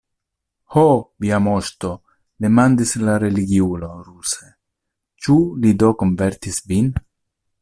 Ho, 0.75 0.85
via 1.25 1.39
moŝto, 1.47 1.91
demandis 2.45 2.95
la 3.09 3.19
religiulo 3.25 3.93
ruse, 4.09 4.53
ĉu 5.27 5.41
li 5.63 5.79
do 5.85 5.95
konvertis 6.05 6.63
vin? 6.73 6.95